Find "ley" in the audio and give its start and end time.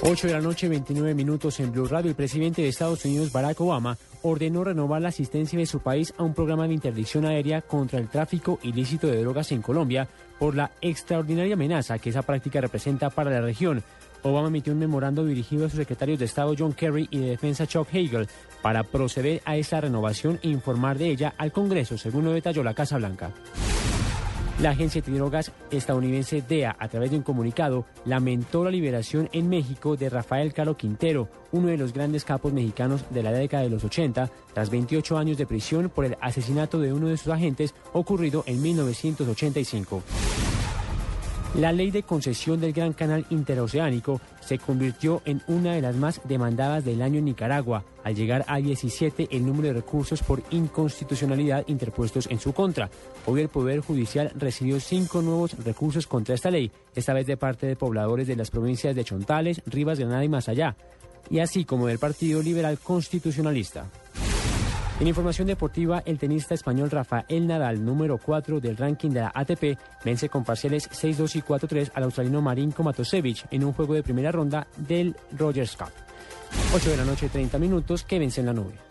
41.72-41.90, 56.50-56.70